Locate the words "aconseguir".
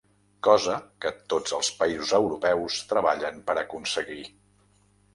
3.67-4.23